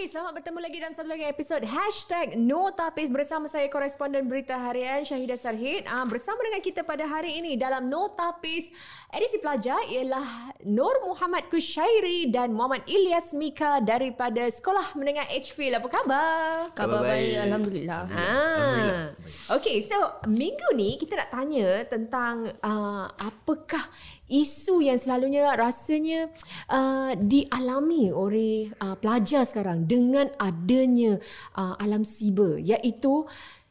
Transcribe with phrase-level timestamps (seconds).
[0.00, 4.56] Okey, selamat bertemu lagi dalam satu lagi episod Hashtag No Tapis bersama saya koresponden berita
[4.56, 5.84] harian Syahidah Sarhid.
[5.84, 8.72] Uh, bersama dengan kita pada hari ini dalam No Tapis
[9.12, 15.76] edisi pelajar ialah Nur Muhammad Kushairi dan Muhammad Ilyas Mika daripada Sekolah Menengah Edgefield.
[15.76, 16.72] Apa khabar?
[16.72, 18.02] Khabar baik, Alhamdulillah.
[18.08, 19.12] Ah.
[19.52, 23.84] Okey, so minggu ni kita nak tanya tentang uh, apakah
[24.30, 26.30] isu yang selalunya rasanya
[26.70, 31.18] uh, dialami oleh uh, pelajar sekarang dengan adanya
[31.58, 33.26] uh, alam siber iaitu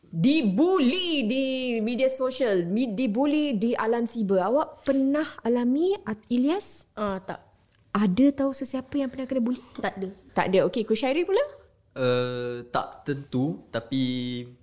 [0.09, 1.45] dibuli di
[1.85, 4.41] media sosial, dibuli di alam siber.
[4.41, 5.93] Awak pernah alami
[6.33, 6.89] Ilyas?
[6.97, 7.45] Ah, tak.
[7.93, 9.61] Ada tahu sesiapa yang pernah kena buli?
[9.77, 10.09] Tak ada.
[10.33, 10.59] Tak ada.
[10.69, 11.41] Okey, Kushairi pula?
[11.97, 14.01] Uh, tak tentu tapi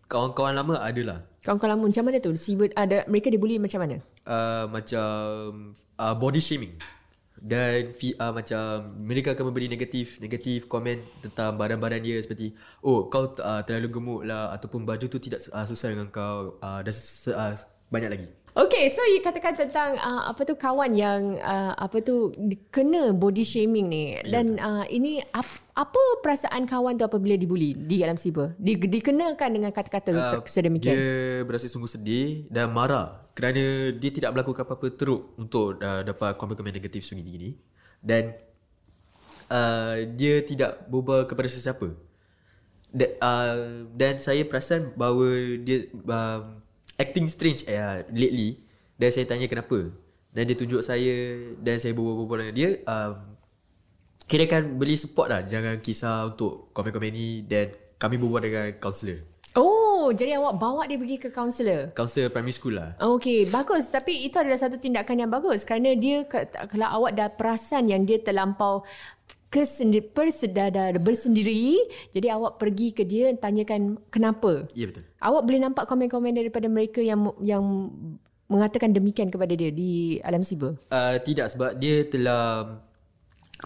[0.07, 1.27] kawan-kawan lama adalah.
[1.43, 2.35] Kawan-kawan lama macam mana tu?
[2.35, 4.03] Siber ada mereka dibuli macam mana?
[4.27, 5.71] Uh, macam
[6.03, 6.75] uh, body shaming
[7.39, 13.37] dan uh, macam mereka akan memberi negatif negatif komen tentang badan-badan dia seperti oh kau
[13.39, 16.93] uh, terlalu gemuk lah ataupun baju tu tidak uh, sesuai dengan kau uh, dan
[17.39, 17.55] uh,
[17.93, 18.29] banyak lagi.
[18.57, 22.33] Okay, so you katakan tentang uh, apa tu kawan yang uh, apa tu
[22.73, 25.45] kena body shaming ni dan uh, ini ap,
[25.77, 28.57] apa perasaan kawan tu apabila dibuli di alam siber?
[28.57, 30.97] Di, dikenakan dengan kata-kata uh, sedemikian.
[30.97, 36.41] Dia berasa sungguh sedih dan marah kerana dia tidak melakukan apa-apa teruk untuk uh, dapat
[36.41, 37.61] komen-komen negatif sungguh-tinggi
[38.01, 38.41] dan
[39.53, 41.93] uh, dia tidak berubah kepada sesiapa.
[42.89, 46.65] Da, uh, dan saya perasan bahawa dia um,
[46.97, 48.61] acting strange uh, lately
[48.97, 49.93] dan saya tanya kenapa.
[50.37, 53.37] Dan dia tunjuk saya dan saya berbual-bual dengan dia um,
[54.29, 59.25] kira kan beli support lah jangan kisah untuk komen-komen ni dan kami berbual dengan kaunselor.
[59.57, 61.89] Oh, jadi awak bawa dia pergi ke kaunselor.
[61.97, 62.93] Kaunselor primary school lah.
[63.01, 63.89] Okey, bagus.
[63.89, 68.21] Tapi itu adalah satu tindakan yang bagus kerana dia kalau awak dah perasan yang dia
[68.21, 68.85] terlampau
[69.51, 71.79] kesendi, persedadar bersendiri,
[72.11, 74.67] jadi awak pergi ke dia tanyakan kenapa.
[74.75, 75.07] Ya betul.
[75.23, 77.65] Awak boleh nampak komen-komen daripada mereka yang yang
[78.47, 80.79] mengatakan demikian kepada dia di alam siber.
[80.91, 82.79] Uh, tidak sebab dia telah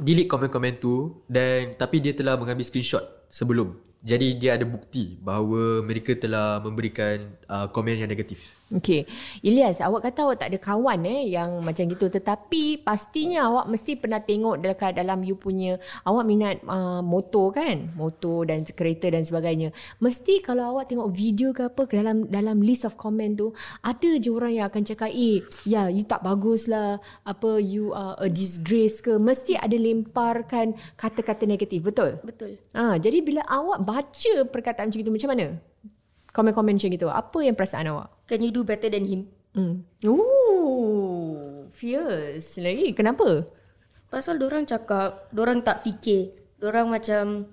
[0.00, 3.90] delete komen-komen tu dan tapi dia telah mengambil screenshot sebelum.
[4.00, 8.56] Jadi dia ada bukti bahawa mereka telah memberikan uh, komen yang negatif.
[8.71, 9.03] Okey.
[9.43, 13.99] Ilyas, awak kata awak tak ada kawan eh yang macam gitu tetapi pastinya awak mesti
[13.99, 15.75] pernah tengok dekat dalam you punya
[16.06, 17.91] awak minat uh, motor kan?
[17.99, 19.75] Motor dan kereta dan sebagainya.
[19.99, 23.50] Mesti kalau awak tengok video ke apa ke dalam dalam list of comment tu
[23.83, 27.03] ada je orang yang akan cakap, "Eh, ya you tak bagus lah.
[27.27, 32.22] Apa you are a disgrace ke?" Mesti ada lemparkan kata-kata negatif, betul?
[32.22, 32.55] Betul.
[32.71, 35.47] Ah, jadi bila awak baca perkataan macam itu macam mana?
[36.31, 37.09] Komen-komen macam itu.
[37.11, 38.09] Apa yang perasaan awak?
[38.31, 39.27] Can you do better than him?
[39.51, 39.83] Hmm.
[40.06, 42.95] Ooh, fierce lagi.
[42.95, 43.51] Kenapa?
[44.06, 46.39] Pasal orang cakap, orang tak fikir.
[46.62, 47.51] Orang macam,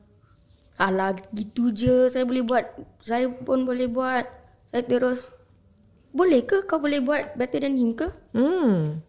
[0.77, 2.65] alah gitu je saya boleh buat.
[3.01, 4.29] Saya pun boleh buat.
[4.69, 5.33] Saya terus,
[6.13, 8.13] boleh ke kau boleh buat better than him ke?
[8.37, 9.01] Hmm.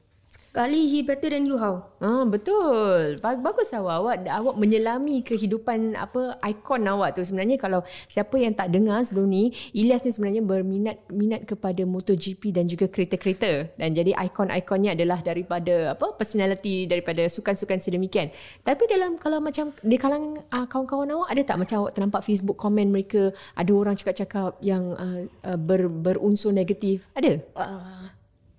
[0.49, 1.85] Sekali he better than you how?
[2.01, 3.21] Ah, betul.
[3.21, 4.01] Ba- Bagus awak.
[4.01, 4.17] awak.
[4.25, 7.23] Awak menyelami kehidupan apa ikon awak tu.
[7.23, 12.57] Sebenarnya kalau siapa yang tak dengar sebelum ni, Ilyas ni sebenarnya berminat minat kepada MotoGP
[12.57, 13.77] dan juga kereta-kereta.
[13.77, 18.33] Dan jadi ikon-ikonnya adalah daripada apa personality daripada sukan-sukan sedemikian.
[18.65, 22.57] Tapi dalam kalau macam di kalangan uh, kawan-kawan awak ada tak macam awak ternampak Facebook
[22.57, 27.05] komen mereka ada orang cakap-cakap yang uh, uh, ber, berunsur negatif?
[27.13, 27.37] Ada?
[27.53, 28.09] Uh,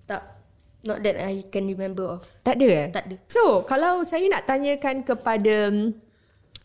[0.06, 0.39] tak.
[0.80, 2.24] Not that I can remember of.
[2.48, 2.88] Tak ada eh?
[2.88, 3.16] Tak ada.
[3.28, 5.92] So, kalau saya nak tanyakan kepada mm,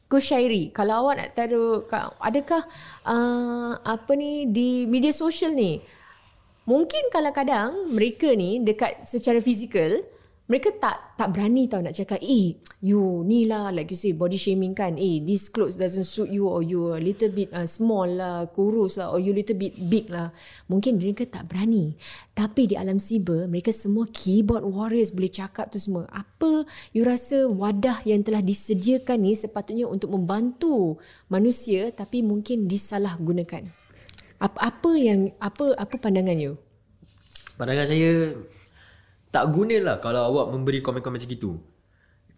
[0.06, 2.62] Kushairi, kalau awak nak taruh, ka- adakah
[3.02, 5.82] uh, apa ni di media sosial ni,
[6.62, 9.98] mungkin kadang-kadang mereka ni dekat secara fizikal,
[10.44, 12.52] mereka tak tak berani tau nak cakap, eh,
[12.84, 16.44] you ni lah, like you say, body shaming kan, eh, this clothes doesn't suit you
[16.44, 20.12] or you a little bit uh, small lah, kurus lah, or you little bit big
[20.12, 20.36] lah.
[20.68, 21.96] Mungkin mereka tak berani.
[22.36, 26.04] Tapi di alam siber, mereka semua keyboard warriors boleh cakap tu semua.
[26.12, 31.00] Apa you rasa wadah yang telah disediakan ni sepatutnya untuk membantu
[31.32, 33.64] manusia tapi mungkin disalahgunakan?
[34.44, 36.60] Apa apa yang apa apa pandangan you?
[37.56, 38.28] Pandangan saya
[39.34, 41.58] tak guna lah kalau awak memberi komen-komen macam itu.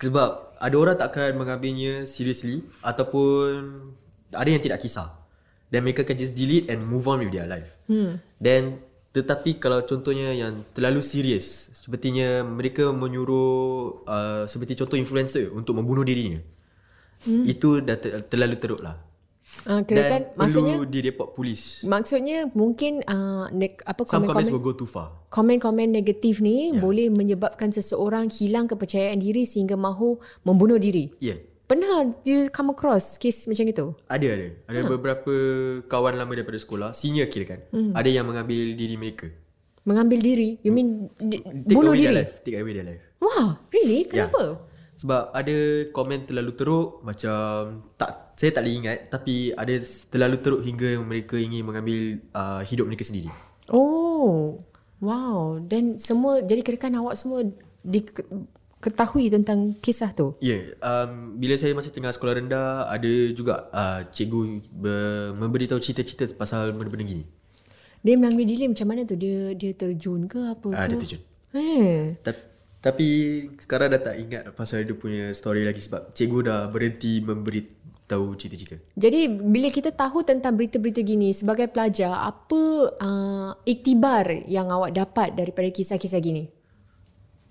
[0.00, 3.92] Sebab ada orang tak akan mengambilnya seriously ataupun
[4.32, 5.12] ada yang tidak kisah.
[5.68, 7.76] Dan mereka akan just delete and move on with their life.
[7.84, 8.16] Hmm.
[8.40, 8.80] Dan
[9.12, 16.04] tetapi kalau contohnya yang terlalu serius, sepertinya mereka menyuruh uh, seperti contoh influencer untuk membunuh
[16.04, 16.40] dirinya.
[17.24, 17.44] Hmm.
[17.44, 18.96] Itu dah ter- terlalu teruk lah.
[19.62, 21.82] Uh, Dan kira kan maksudnya perlu direport polis.
[21.82, 25.22] maksudnya mungkin uh, ne- apa Some comments komen-komen will go too far.
[25.28, 26.78] komen-komen negatif ni Ya.
[26.78, 31.14] boleh menyebabkan seseorang hilang kepercayaan diri sehingga mahu membunuh diri.
[31.18, 31.34] Ya.
[31.34, 31.38] Yeah.
[31.64, 31.88] Pernah
[32.22, 33.86] you come across case macam itu?
[34.06, 34.48] Ada ada.
[34.66, 35.34] Ada beberapa
[35.84, 37.60] kawan lama daripada sekolah, senior kira kan.
[37.92, 39.26] Ada yang mengambil diri mereka.
[39.82, 40.58] Mengambil diri?
[40.60, 42.18] You mean di- Take bunuh away their diri?
[42.22, 42.34] life.
[42.40, 43.02] Take away their life.
[43.18, 44.06] Wah, really?
[44.06, 44.30] Ya.
[44.30, 44.62] Kenapa?
[44.96, 45.56] Sebab ada
[45.92, 49.74] komen terlalu teruk macam tak saya tak boleh ingat tapi ada
[50.12, 53.28] terlalu teruk hingga mereka ingin mengambil uh, hidup mereka sendiri.
[53.68, 54.56] Oh,
[55.00, 55.60] wow.
[55.60, 57.44] Dan semua, jadi kirakan awak semua
[57.82, 60.36] diketahui tentang kisah tu?
[60.38, 64.40] Ya, yeah, um, bila saya masih tengah sekolah rendah ada juga uh, cikgu
[64.72, 67.24] ber, memberitahu cerita-cerita pasal benda-benda gini.
[68.00, 69.18] Dia mengambil diri macam mana tu?
[69.18, 70.94] Dia dia terjun ke apa Ah, ke?
[70.94, 71.22] dia terjun.
[71.56, 72.14] Eh.
[72.22, 72.54] Ta-
[72.86, 73.08] tapi
[73.58, 78.78] sekarang dah tak ingat pasal dia punya story lagi sebab cikgu dah berhenti memberitahu cerita-cerita.
[78.94, 82.62] Jadi bila kita tahu tentang berita-berita gini sebagai pelajar, apa
[82.94, 86.46] uh, iktibar yang awak dapat daripada kisah-kisah gini?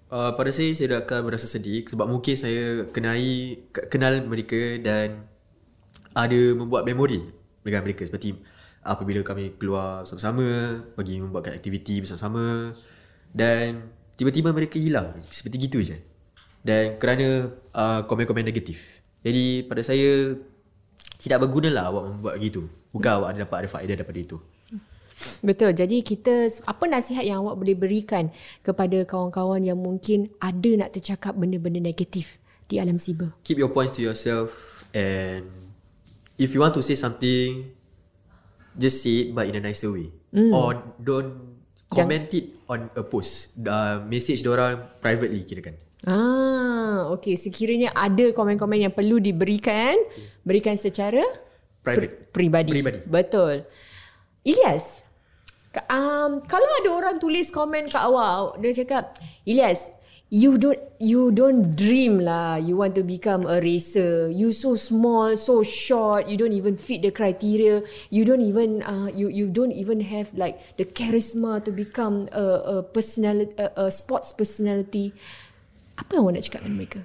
[0.07, 4.79] Uh, pada saya saya dah akan berasa sedih sebab mungkin saya kenai ke- kenal mereka
[4.79, 5.27] dan
[6.15, 7.19] ada membuat memori
[7.59, 8.39] dengan mereka seperti
[8.87, 12.71] apabila kami keluar bersama-sama, pergi membuatkan aktiviti bersama-sama
[13.35, 15.97] dan tiba-tiba mereka hilang seperti gitu je.
[16.65, 19.03] Dan kerana uh, komen-komen negatif.
[19.21, 20.33] Jadi pada saya
[21.21, 22.67] tidak bergunalah awak membuat gitu.
[22.89, 24.37] Bukan awak ada dapat ada faedah daripada itu.
[25.39, 25.71] Betul.
[25.77, 28.33] Jadi kita apa nasihat yang awak boleh berikan
[28.65, 33.33] kepada kawan-kawan yang mungkin ada nak tercakap benda-benda negatif di alam siber?
[33.45, 35.45] keep your points to yourself and
[36.37, 37.69] if you want to say something
[38.75, 40.49] just say it but in a nicer way mm.
[40.51, 41.54] or don't
[41.89, 47.33] comment it on a post uh, message orang privately kira kan Ah, okey.
[47.33, 49.97] Sekiranya ada komen-komen yang perlu diberikan,
[50.45, 51.25] berikan secara
[51.81, 52.69] private peribadi.
[52.77, 52.99] Peribadi.
[53.09, 53.65] Betul.
[54.45, 55.01] Ilyas,
[55.89, 59.89] um, kalau ada orang tulis komen kat awak, dia cakap, Ilyas,
[60.29, 62.57] you don't you don't dream lah.
[62.57, 64.29] You want to become a racer.
[64.29, 66.27] You so small so short.
[66.27, 67.85] You don't even fit the criteria.
[68.09, 72.79] You don't even uh, you you don't even have like the charisma to become a,
[72.79, 75.13] a personality a, a sports personality.
[75.95, 77.01] Apa yang awak nak cakap dengan mereka?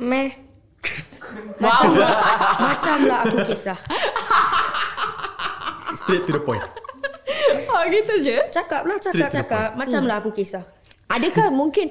[0.00, 0.32] Meh.
[1.60, 3.76] Macam macam lah aku kisah.
[5.92, 6.64] straight to the point.
[7.68, 8.48] Oh gitu je?
[8.48, 9.68] Cakap lah, cakap, cakap.
[9.76, 10.64] Macam lah aku kisah.
[11.10, 11.90] Adakah mungkin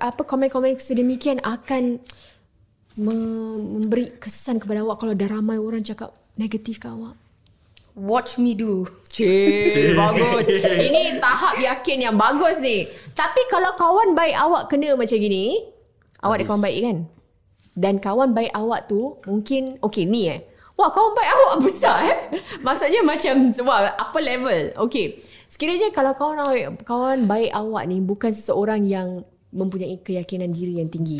[0.00, 2.00] apa komen-komen sedemikian akan
[2.96, 7.20] me- memberi kesan kepada awak kalau dah ramai orang cakap negatif ke awak?
[7.92, 8.88] Watch me do.
[9.12, 10.46] Cik, bagus.
[10.64, 12.88] Ini tahap yakin yang bagus ni.
[13.12, 15.60] Tapi kalau kawan baik awak kena macam gini,
[16.24, 16.98] awak ada kawan baik kan?
[17.76, 20.48] Dan kawan baik awak tu mungkin, okay ni eh.
[20.80, 22.18] Wah kawan baik awak besar eh.
[22.64, 24.72] Maksudnya macam, wah apa level.
[24.88, 25.20] Okay.
[25.50, 31.18] Sekiranya kalau kawan kawan baik awak ni bukan seseorang yang mempunyai keyakinan diri yang tinggi.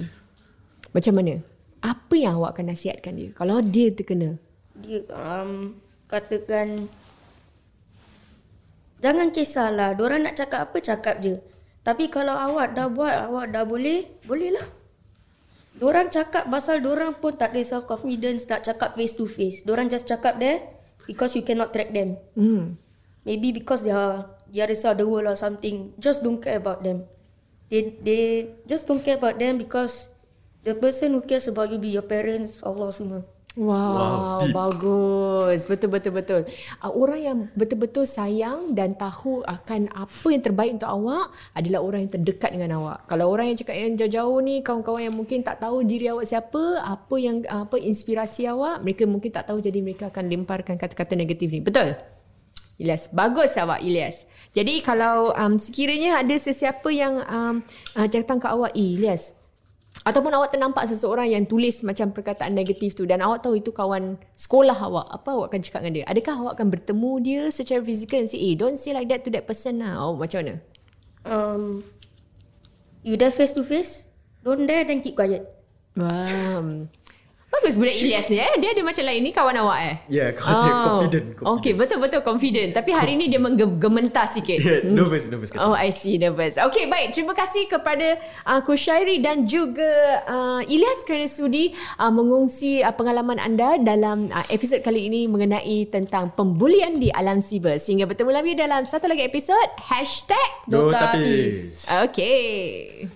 [0.94, 1.42] Macam mana?
[1.82, 3.34] Apa yang awak akan nasihatkan dia?
[3.34, 4.38] Kalau dia terkena.
[4.78, 5.74] Dia um,
[6.06, 6.86] katakan
[9.00, 9.96] Jangan kisahlah.
[9.96, 11.40] Diorang nak cakap apa, cakap je.
[11.80, 14.68] Tapi kalau awak dah buat, awak dah boleh, bolehlah.
[15.80, 19.64] Diorang cakap pasal diorang pun tak ada self-confidence nak cakap face to face.
[19.64, 20.60] Diorang just cakap there
[21.08, 22.20] because you cannot track them.
[22.36, 22.76] Hmm.
[23.30, 25.94] Maybe because they are the other side of the world or something.
[26.02, 27.06] Just don't care about them.
[27.70, 28.22] They they
[28.66, 30.10] just don't care about them because
[30.66, 33.22] the person who cares about you be your parents, Allah semua.
[33.58, 33.66] Wow,
[33.98, 34.54] Wow, deep.
[34.54, 35.66] bagus.
[35.66, 36.40] Betul betul betul.
[36.78, 42.06] Uh, orang yang betul-betul sayang dan tahu akan apa yang terbaik untuk awak adalah orang
[42.06, 43.10] yang terdekat dengan awak.
[43.10, 46.78] Kalau orang yang cakap yang jauh-jauh ni, kawan-kawan yang mungkin tak tahu diri awak siapa,
[46.78, 51.50] apa yang apa inspirasi awak, mereka mungkin tak tahu jadi mereka akan lemparkan kata-kata negatif
[51.50, 51.58] ni.
[51.58, 51.98] Betul?
[52.80, 54.24] Ilyas, bagus awak Ilyas.
[54.56, 57.60] Jadi kalau um, sekiranya ada sesiapa yang um,
[57.92, 59.36] uh, datang ke awak, eh Ilyas,
[60.00, 64.16] Ataupun awak ternampak seseorang yang tulis macam perkataan negatif tu dan awak tahu itu kawan
[64.32, 66.04] sekolah awak, apa awak akan cakap dengan dia?
[66.08, 69.30] Adakah awak akan bertemu dia secara fizikal and say, eh don't say like that to
[69.34, 70.00] that person lah.
[70.00, 70.54] Awak macam mana?
[71.28, 71.62] Um,
[73.04, 74.08] you dare face to face?
[74.40, 75.44] Don't dare then keep quiet.
[75.92, 76.88] Wow.
[77.50, 78.52] Bagus budak Ilyas ni eh.
[78.62, 79.94] Dia ada macam lain ni kawan awak eh.
[80.06, 81.54] Ya, kawan saya confident, confident.
[81.58, 82.70] Okay, betul-betul confident.
[82.78, 84.62] Tapi hari ni dia menggementar sikit.
[84.86, 86.14] nervous nervous kata Oh, I see.
[86.14, 86.62] Nervous.
[86.62, 87.10] Okay, baik.
[87.10, 89.90] Terima kasih kepada uh, Kushairi dan juga
[90.30, 95.90] uh, Ilyas kerana sudi uh, mengongsi uh, pengalaman anda dalam uh, episod kali ini mengenai
[95.90, 97.82] tentang pembulian di alam siber.
[97.82, 99.66] Sehingga bertemu lagi dalam satu lagi episod.
[99.90, 101.90] Hashtag Dota Apis.
[101.90, 103.10] Okay.